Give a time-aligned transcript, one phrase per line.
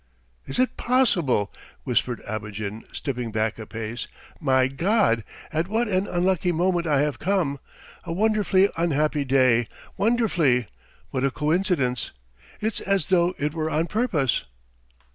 [0.47, 1.53] "Is it possible!"
[1.83, 4.07] whispered Abogin, stepping back a pace.
[4.39, 7.59] "My God, at what an unlucky moment I have come!
[8.03, 9.67] A wonderfully unhappy day...
[9.97, 10.65] wonderfully.
[11.11, 12.13] What a coincidence....
[12.61, 14.45] It's as though it were on purpose!"